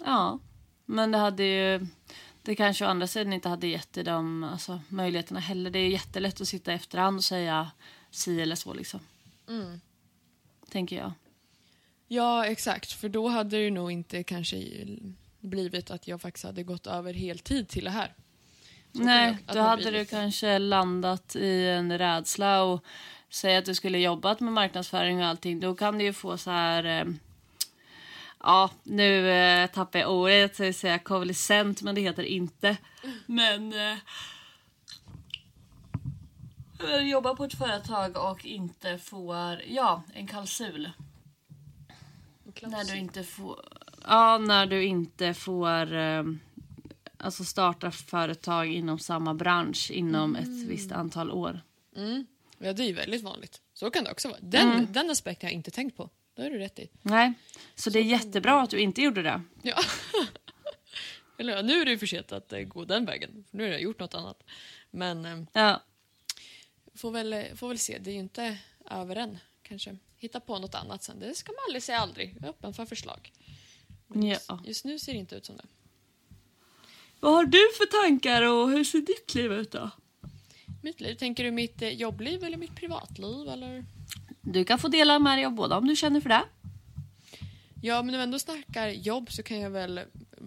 [0.00, 0.38] Ja,
[0.84, 1.86] men det hade ju...
[2.42, 5.70] Det kanske å andra sidan inte hade gett dig de alltså, möjligheterna heller.
[5.70, 7.70] Det är jättelätt att sitta i efterhand och säga
[8.10, 9.00] si eller så liksom.
[10.74, 11.12] Tänker jag.
[12.08, 12.92] Ja, exakt.
[12.92, 14.56] För då hade det nog inte kanske
[15.40, 18.14] blivit att jag faktiskt hade gått över heltid till det här.
[18.92, 22.84] Så Nej, då hade du kanske landat i en rädsla och
[23.30, 25.60] säga att du skulle jobbat med marknadsföring och allting.
[25.60, 26.84] Då kan du ju få så här...
[26.84, 27.14] Eh,
[28.40, 32.76] ja, nu eh, tappar jag ordet, jag säga konvalescent, men det heter inte.
[33.26, 33.72] Men...
[33.72, 33.98] Eh,
[36.88, 40.90] jobba på ett företag och inte får, ja, en kalsul.
[42.62, 43.60] När du inte får,
[44.06, 46.24] ja, när du inte får eh,
[47.16, 51.60] alltså starta företag inom samma bransch inom ett visst antal år.
[51.96, 52.26] Mm.
[52.58, 53.60] Ja, det är ju väldigt vanligt.
[53.74, 54.38] Så kan det också vara.
[54.42, 54.92] Den, Mm.
[54.92, 56.10] den aspekten har jag inte tänkt på.
[56.36, 56.88] Det har du rätt i.
[57.02, 57.32] Nej,
[57.74, 59.42] så det är jättebra att du inte gjorde det.
[59.62, 59.76] Ja.
[61.38, 63.44] Eller nu är det ju för sent att eh, gå den vägen.
[63.50, 64.42] För nu har jag gjort något annat.
[64.90, 65.82] Men eh, Ja,
[66.94, 67.98] får, väl, får väl se.
[67.98, 68.58] Det är ju inte
[68.90, 69.38] över än.
[69.62, 71.20] Kanske hitta på något annat sen.
[71.20, 72.34] Det ska man aldrig säga aldrig.
[72.36, 73.32] Jag är öppen för förslag.
[74.14, 74.60] Just, Ja.
[74.64, 75.64] just nu ser det inte ut som det.
[77.20, 79.90] Vad har du för tankar och hur ser ditt liv ut då?
[80.82, 83.48] Mitt liv, tänker du mitt eh, jobbliv eller mitt privatliv?
[83.48, 83.84] Eller?
[84.40, 86.44] Du kan få dela med dig av båda om du känner för det.
[87.82, 90.00] Ja, men när vi ändå snackar jobb så kan jag väl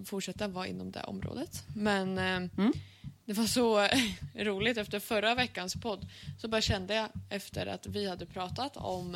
[0.04, 1.62] fortsätta vara inom det området.
[1.76, 2.68] Men eh,
[3.28, 3.88] det var så
[4.44, 6.06] roligt efter förra veckans podd
[6.38, 9.14] så bara kände jag efter att vi hade pratat om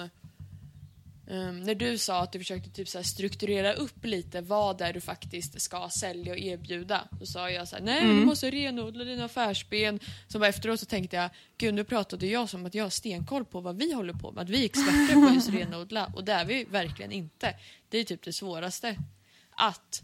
[1.27, 4.92] eh, när du sa att du försökte typ så strukturera upp lite vad det är
[4.92, 7.09] du faktiskt ska sälja och erbjuda.
[7.11, 10.01] Då sa jag så här, nej du måste renodla dina affärsben.
[10.29, 13.44] Så bara efteråt så tänkte jag, gud nu pratade jag som att jag har stenkoll
[13.44, 14.42] på vad vi håller på med.
[14.42, 17.55] Att vi är experter på just renodla och det är vi verkligen inte.
[17.88, 18.96] Det är typ det svåraste.
[19.51, 20.03] Att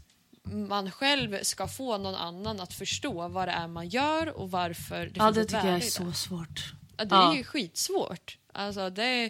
[0.53, 5.05] man själv ska få någon annan att förstå vad det är man gör och varför
[5.05, 6.73] det Ja, det tycker jag är så svårt.
[6.97, 7.33] Ja, det Ja.
[7.33, 8.37] är ju skitsvårt.
[8.53, 9.29] Alltså det,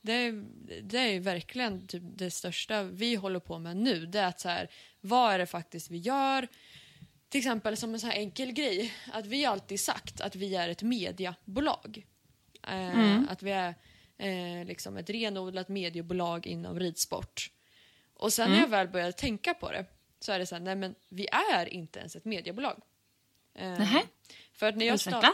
[0.00, 0.30] det,
[0.82, 4.06] det är verkligen typ det största vi håller på med nu.
[4.06, 6.48] Det är att så här, vad är det faktiskt vi gör?
[7.28, 8.94] Till exempel som en så här enkel grej.
[9.12, 12.06] Att vi alltid sagt att vi är ett mediebolag.
[12.68, 13.74] Eh, Att vi är
[14.18, 17.50] eh, liksom ett renodlat mediebolag inom ridsport.
[18.14, 19.84] Och sen när jag väl började tänka på det
[20.20, 22.82] så är det så här, nej men vi är inte ens ett mediebolag.
[23.54, 24.02] Eh, Nähä?
[24.52, 25.32] För att när jag Ursäkta?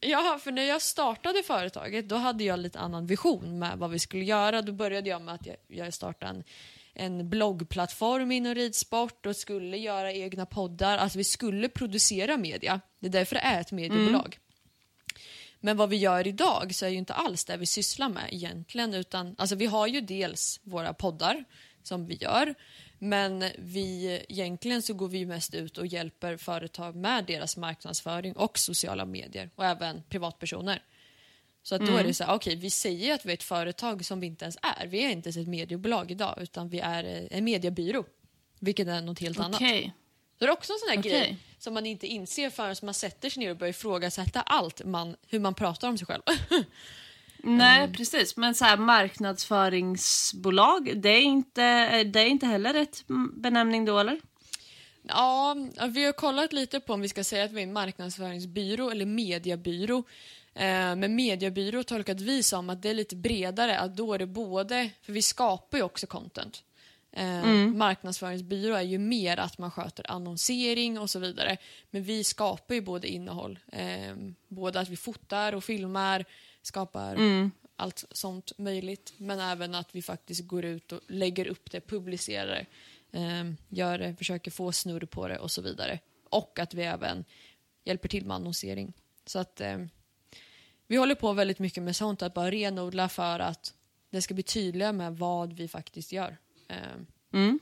[0.00, 3.98] Ja, för när jag startade företaget då hade jag lite annan vision med vad vi
[3.98, 4.62] skulle göra.
[4.62, 6.44] Då började jag med att jag, jag startade en,
[6.92, 10.98] en bloggplattform inom ridsport och skulle göra egna poddar.
[10.98, 12.80] Alltså vi skulle producera media.
[13.00, 14.38] Det är därför det är ett mediebolag.
[15.60, 18.94] Men vad vi gör idag så är ju inte alls det vi sysslar med egentligen.
[18.94, 21.44] Utan, alltså vi har ju dels våra poddar
[21.82, 22.54] som vi gör.
[23.04, 28.58] Men vi, egentligen så går vi mest ut och hjälper företag med deras marknadsföring och
[28.58, 30.82] sociala medier och även privatpersoner.
[31.62, 34.04] Så att då är det så här, okej vi säger att vi är ett företag
[34.04, 34.86] som vi inte ens är.
[34.86, 38.04] Vi är inte ens ett mediebolag idag utan vi är eh, en mediebyrå.
[38.60, 39.54] Vilket är något helt annat.
[39.54, 39.92] Okej.
[40.38, 41.10] Så det är också en sån här Okej.
[41.10, 45.16] grej som man inte inser förrän man sätter sig ner och börjar ifrågasätta allt man,
[45.28, 46.22] hur man pratar om sig själv.
[47.46, 48.36] Nej, precis.
[48.36, 53.04] Men så här, marknadsföringsbolag, det är, inte, det är inte heller rätt
[53.36, 54.20] benämning då, eller?
[55.08, 55.56] Ja,
[55.88, 59.06] vi har kollat lite på om vi ska säga att vi är en marknadsföringsbyrå eller
[59.06, 59.98] mediebyrå.
[60.54, 64.26] Eh, men mediebyrå tolkat vi som att det är lite bredare, att då är det
[64.26, 66.62] både, för vi skapar ju också content.
[67.12, 71.56] Eh, Marknadsföringsbyrå är ju mer att man sköter annonsering och så vidare.
[71.90, 74.14] Men vi skapar ju både innehåll, eh,
[74.48, 76.24] både att vi fotar och filmar,
[76.66, 77.50] skapar Mm.
[77.76, 79.12] allt sånt möjligt.
[79.16, 82.66] Men även att vi faktiskt går ut och lägger upp det, publicerar
[83.12, 85.98] eh, gör det, försöker få snurr på det och så vidare.
[86.30, 87.24] Och att vi även
[87.84, 88.92] hjälper till med annonsering.
[89.26, 89.78] Så att eh,
[90.86, 93.74] vi håller på väldigt mycket med sånt, att bara renodla för att
[94.10, 96.36] det ska bli tydligare med vad vi faktiskt gör.
[96.68, 96.76] Eh,
[97.32, 97.58] Mm.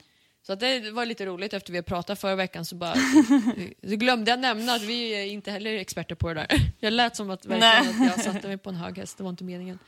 [0.47, 2.95] Så att det var lite roligt efter vi har pratat förra veckan så bara
[3.89, 6.61] så glömde jag nämna att vi är inte heller experter på det där.
[6.79, 9.31] Jag lät som att, verkligen att jag satte mig på en hög häst, det var
[9.31, 9.79] inte meningen.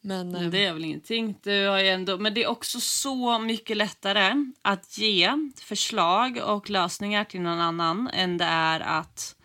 [0.00, 1.38] Men, Men eh, det är väl ingenting.
[1.42, 5.30] Du har ändå, men det är också så mycket lättare att ge
[5.62, 9.36] förslag och lösningar till någon annan än det är att,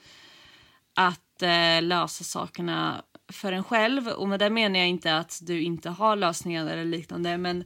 [0.94, 4.08] att eh, lösa sakerna för en själv.
[4.08, 7.64] Och med det menar jag inte att du inte har lösningar eller liknande men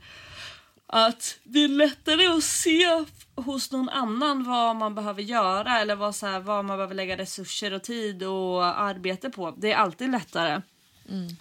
[0.93, 6.15] att det är lättare att se hos någon annan vad man behöver göra eller vad,
[6.15, 9.53] så här, vad man behöver lägga resurser och tid och arbete på.
[9.57, 10.61] Det är alltid lättare.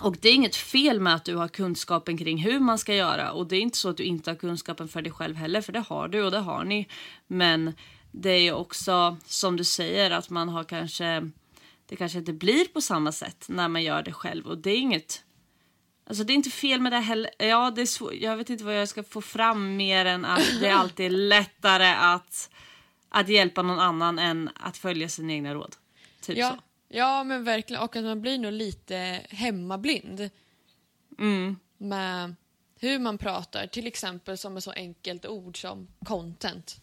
[0.00, 3.32] Och det är inget fel med att du har kunskapen kring hur man ska göra
[3.32, 5.72] och det är inte så att du inte har kunskapen för dig själv heller för
[5.72, 6.88] det har du och det har ni.
[7.26, 7.74] Men
[8.10, 11.30] det är ju också som du säger att man har kanske
[11.86, 14.78] det kanske inte blir på samma sätt när man gör det själv och det är
[14.78, 15.22] inget
[16.12, 17.30] Alltså det är inte fel med det heller.
[17.38, 20.60] Ja, det är svår, jag vet inte vad jag ska få fram mer än att
[20.60, 22.50] det är alltid lättare att,
[23.08, 25.76] att hjälpa någon annan än att följa sina egna råd.
[26.20, 26.56] Typ ja, så.
[26.88, 27.82] ja, men verkligen.
[27.82, 30.30] Och att man blir nog lite hemmablind
[31.18, 31.56] Mm.
[31.78, 32.34] med
[32.78, 33.66] hur man pratar.
[33.66, 36.80] Till exempel som ett så enkelt ord som content.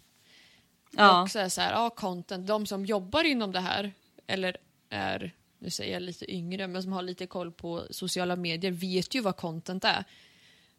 [0.92, 1.22] Ja.
[1.22, 2.48] Och så är så här, ja, content.
[2.48, 3.92] De som jobbar inom det här,
[4.28, 4.58] eller
[4.90, 9.16] är, nu säger jag lite yngre, men som har lite koll på sociala medier, vet
[9.16, 10.04] ju vad content är.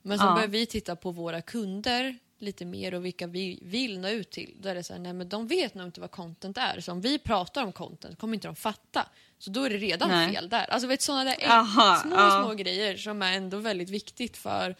[0.03, 0.35] Men så Ja.
[0.35, 4.55] börjar vi titta på våra kunder lite mer och vilka vi vill nå ut till.
[4.61, 6.81] Då är det så här, nej men de vet nog inte vad content är.
[6.81, 9.09] Så om vi pratar om content kommer inte de fatta.
[9.39, 10.35] Så då är det redan Nej.
[10.35, 10.65] fel där.
[10.71, 12.43] Alltså vet sådana där Aha, små, ja.
[12.45, 14.77] små grejer som är ändå väldigt viktigt för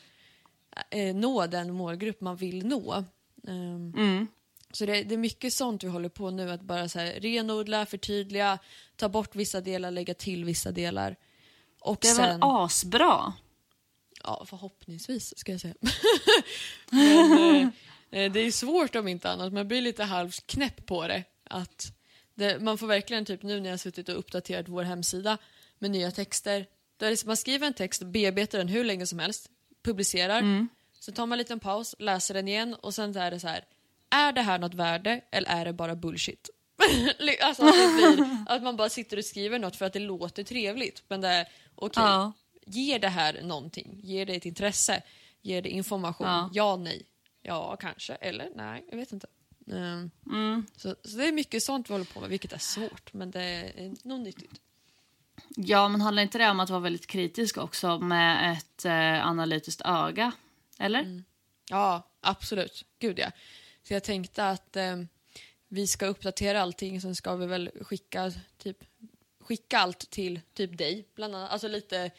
[0.91, 3.05] eh, nå den målgrupp man vill nå.
[3.49, 4.27] Ehm, Mm.
[4.73, 7.87] Så det, det är mycket sånt vi håller på nu, att bara så här, renodla,
[7.87, 8.59] förtydliga,
[8.97, 11.17] ta bort vissa delar, lägga till vissa delar.
[11.81, 13.33] Och Det är väl sen, asbra?
[14.25, 15.75] ja förhoppningsvis ska jag säga.
[16.91, 17.63] Men,
[18.11, 21.25] eh, eh, det är svårt om inte annat, man blir lite halvknäpp på det.
[21.45, 21.93] Att
[22.35, 25.39] det, man får verkligen, typ nu när jag har suttit och uppdaterat vår hemsida
[25.79, 29.07] med nya texter, då är det, så man skriver en text, bearbetar den hur länge
[29.07, 29.51] som helst,
[29.83, 30.69] publicerar,
[31.01, 33.65] så tar man en liten paus, läser den igen och sen är det så här,
[34.11, 36.51] är det här något värde eller är det bara bullshit?
[37.43, 41.03] alltså att, blir, att man bara sitter och skriver något för att det låter trevligt.
[41.09, 42.33] Men det är okej, Ja.
[42.67, 44.01] ger det här någonting?
[44.03, 45.03] Ger det ett intresse?
[45.43, 46.27] Ger det information?
[46.27, 46.51] Ja.
[46.53, 47.03] Ja, nej.
[47.43, 48.15] Ja, kanske.
[48.15, 49.27] Eller nej, jag vet inte.
[49.73, 50.67] Ehm, Mm.
[50.77, 53.43] så, så det är mycket sånt vi håller på med, vilket är svårt, men det
[53.43, 54.61] är nog nyttigt.
[55.57, 59.81] Ja, men handlar inte det om att vara väldigt kritisk också med ett eh, analytiskt
[59.85, 60.33] öga?
[60.79, 61.23] Eller?
[61.71, 62.85] Ja, absolut.
[62.99, 63.31] Gud ja.
[63.83, 64.97] Så jag tänkte att eh,
[65.69, 68.85] vi ska uppdatera allting, sen ska vi väl skicka, typ,
[69.41, 71.51] skicka allt till typ dig, bland annat.
[71.51, 72.11] Alltså lite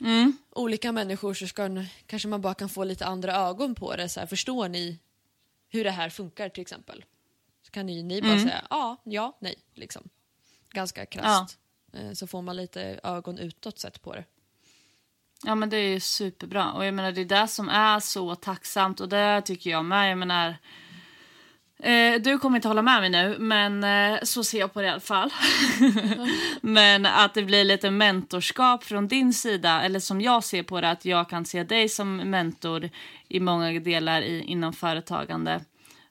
[0.00, 0.36] Mm.
[0.50, 1.68] olika människor så ska,
[2.06, 4.08] kanske man bara kan få lite andra ögon på det.
[4.08, 4.98] Så här, förstår ni
[5.68, 7.04] hur det här funkar till exempel?
[7.62, 8.44] Så kan ni, ni bara Mm.
[8.44, 10.08] säga ja, ja, nej, liksom.
[10.70, 11.58] Ganska krasst.
[11.92, 14.24] Eh, Så får man lite ögon utåt sett på det.
[15.44, 18.34] Ja men det är ju superbra och jag menar det är det som är så
[18.34, 20.10] tacksamt och det tycker jag med.
[20.10, 20.56] Jag menar
[21.78, 24.86] eh, du kommer inte hålla med mig nu men eh, så ser jag på det
[24.86, 25.32] i alla fall.
[26.60, 30.90] men att det blir lite mentorskap från din sida eller som jag ser på det
[30.90, 32.90] att jag kan se dig som mentor
[33.28, 35.60] i många delar i, inom företagande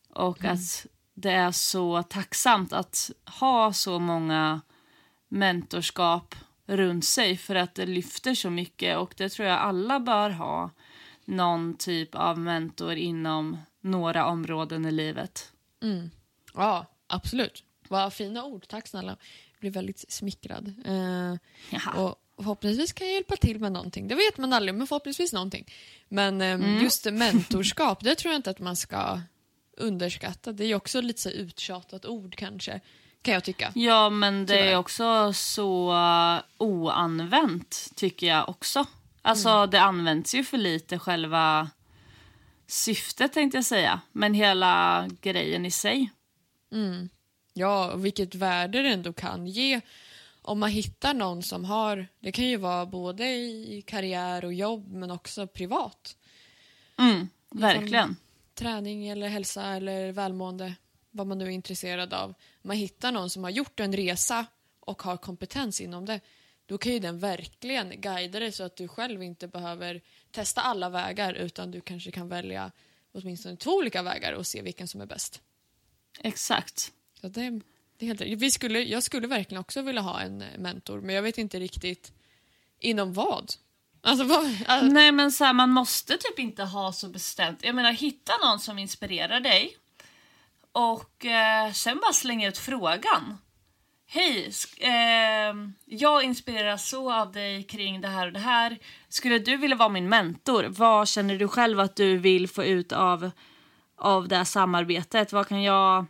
[0.10, 4.62] och att det är så tacksamt att ha så många
[5.28, 10.30] mentorskap runt sig för att det lyfter så mycket och det tror jag alla bör
[10.30, 10.69] ha
[11.25, 15.51] någon typ av mentor inom några områden i livet.
[16.54, 17.63] Ja, absolut.
[17.88, 18.67] Vad fina ord.
[18.67, 19.17] Tack snälla.
[19.52, 20.74] Jag blir väldigt smickrad.
[20.86, 21.36] Eh,
[21.95, 24.08] och förhoppningsvis kan jag hjälpa till med någonting.
[24.08, 25.65] Det vet man aldrig, men förhoppningsvis någonting.
[26.10, 26.84] Men eh, Mm.
[26.84, 29.21] just mentorskap, det tror jag inte att man ska
[29.77, 30.52] underskatta.
[30.52, 32.79] Det är också lite så uttjatat ord kanske,
[33.21, 33.71] kan jag tycka.
[33.75, 34.71] Ja men det Tyvärr.
[34.71, 38.86] är också så uh, oanvänt tycker jag också.
[39.21, 41.69] Alltså det används ju för lite själva
[42.67, 44.01] syftet tänkte jag säga.
[44.11, 46.09] Men hela grejen i sig.
[47.53, 49.81] Ja, och vilket värde det ändå kan ge
[50.47, 54.91] om man hittar någon som har, det kan ju vara både i karriär och jobb
[54.91, 56.17] men också privat.
[56.97, 58.15] Mm, verkligen.
[58.53, 60.75] träning eller hälsa eller välmående,
[61.11, 62.33] vad man nu är intresserad av.
[62.61, 64.45] Man hittar någon som har gjort en resa
[64.79, 66.19] och har kompetens inom det.
[66.65, 70.01] Då kan ju den verkligen guida dig så att du själv inte behöver
[70.31, 72.71] testa alla vägar utan du kanske kan välja
[73.11, 75.41] åtminstone två olika vägar och se vilken som är bäst.
[76.19, 76.91] Exakt.
[77.21, 77.61] Så det,
[77.97, 81.21] det är helt, vi skulle, jag skulle verkligen också vilja ha en mentor men jag
[81.21, 82.13] vet inte riktigt
[82.79, 83.53] inom vad.
[84.01, 87.63] Alltså, vad, alltså, Nej men så här, man måste typ inte ha så bestämt.
[87.63, 89.77] Jag menar hitta någon som inspirerar dig.
[90.71, 93.37] Och eh, sen bara slänga ut frågan.
[94.08, 98.77] Hej, eh, jag inspireras så av dig kring det här och det här.
[99.10, 100.65] Skulle du vilja vara min mentor?
[100.69, 103.31] Vad känner du själv att du vill få ut av,
[103.97, 105.33] av det här samarbetet?
[105.33, 106.06] Vad kan jag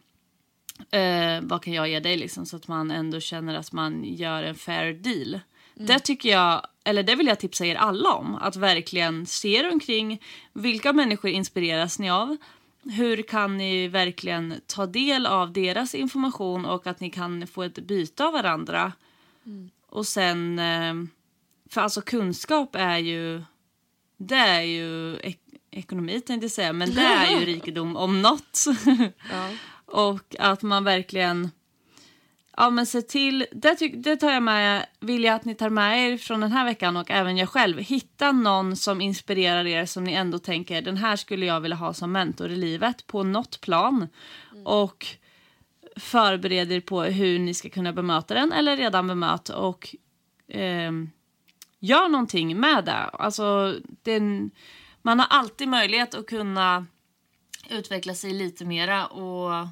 [0.92, 4.44] eh, vad kan jag ge dig liksom så att man ändå känner att man gör
[4.44, 5.40] en fair deal.
[5.76, 8.36] Det tycker jag, eller det vill jag tipsa er alla om.
[8.36, 10.22] Att verkligen se er omkring.
[10.54, 12.38] Vilka människor inspireras ni av?
[12.92, 17.80] Hur kan ni verkligen ta del av deras information och att ni kan få ett
[17.80, 18.92] byte av varandra?
[19.90, 20.94] Och sen, eh,
[21.70, 23.44] för alltså kunskap är ju,
[24.18, 25.40] det är ju ek-
[25.72, 28.66] ekonomi tänkte jag säga, men det är ju rikedom om något.
[29.32, 29.50] ja.
[29.86, 31.52] Och att man verkligen
[32.58, 35.70] Ja men se till, det, ty- det tar jag med, vill jag att ni tar
[35.70, 37.80] med er från den här veckan och även jag själv.
[37.80, 41.94] Hitta någon som inspirerar er som ni ändå tänker den här skulle jag vilja ha
[41.94, 44.08] som mentor i livet på något plan.
[44.66, 45.06] Och
[45.96, 49.96] förbered er på hur ni ska kunna bemöta den eller redan bemöt och
[50.48, 51.10] ehm,
[51.80, 53.04] gör någonting med det.
[53.14, 54.52] Alltså, den,
[55.02, 56.86] man har alltid möjlighet att kunna
[57.70, 59.68] utveckla sig lite mera och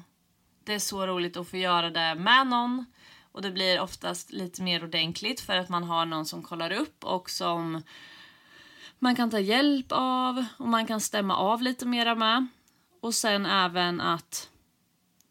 [0.64, 2.84] det är så roligt att få göra det med någon
[3.32, 7.04] och det blir oftast lite mer ordentligt för att man har någon som kollar upp
[7.04, 7.82] och som
[8.98, 12.46] man kan ta hjälp av och man kan stämma av lite mera med.
[13.00, 14.50] Och sen även att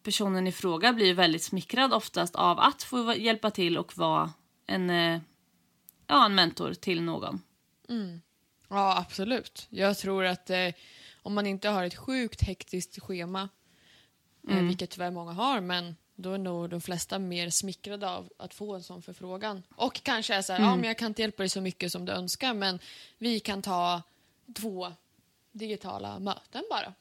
[0.04, 4.34] personen i fråga blir väldigt smickrad oftast av att få hjälpa till och vara
[4.68, 5.22] en, eh,
[6.08, 7.42] ja, en mentor till någon.
[7.90, 8.22] Mm.
[8.70, 9.68] ja, absolut.
[9.70, 10.70] Jag tror att eh,
[11.22, 13.50] om man inte har ett sjukt hektiskt schema,
[14.50, 18.54] eh, vilket tyvärr många har, men då är nog de flesta mer smickrade av att
[18.54, 19.64] få en sån förfrågan.
[19.76, 22.06] Och kanske är så här, ja men jag kan inte hjälpa dig så mycket som
[22.06, 22.80] du önskar, men
[23.18, 24.02] vi kan ta
[24.54, 24.94] två
[25.52, 26.94] digitala möten bara.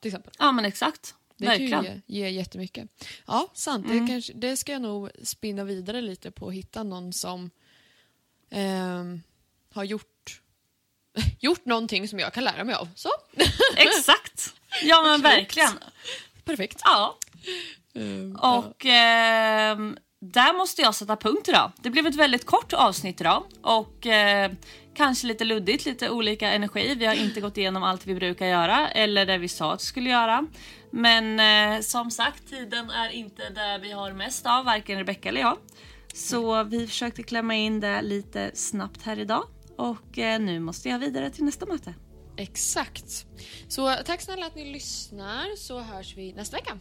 [0.00, 0.32] Till exempel.
[0.38, 1.14] Ja men exakt.
[1.36, 1.70] Det Verkligen.
[1.70, 2.88] kan ju ge, ge jättemycket.
[3.26, 3.88] Ja, sant.
[3.88, 7.50] Det, kanske, det ska jag nog spinna vidare lite på och hitta någon som
[8.50, 9.22] ehm,
[9.70, 10.40] har gjort,
[11.40, 12.88] gjort någonting som jag kan lära mig av.
[12.94, 13.08] Så,
[13.76, 14.54] Exakt.
[14.82, 15.78] Ja men verkligen.
[16.44, 16.80] Perfekt.
[16.84, 17.18] Ja.
[17.94, 21.72] Ehm, Och ehm, där måste jag sätta punkt idag.
[21.82, 24.52] Det blev ett väldigt kort avsnitt idag och eh,
[24.94, 26.94] kanske lite luddigt, lite olika energi.
[26.94, 29.84] Vi har inte gått igenom allt vi brukar göra eller det vi sa att vi
[29.84, 30.46] skulle göra.
[30.90, 35.40] Men eh, som sagt, tiden är inte det vi har mest av, varken Rebecca eller
[35.40, 35.58] jag.
[36.14, 39.44] Så vi försökte klämma in det lite snabbt här idag
[39.76, 41.94] och eh, nu måste jag vidare till nästa möte.
[42.36, 43.26] Exakt.
[43.68, 46.78] Så tack snälla att ni lyssnar så hörs vi nästa vecka.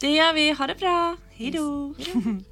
[0.00, 1.94] Det gör vi, ha det bra, hejdå!
[1.98, 2.40] Hejdå.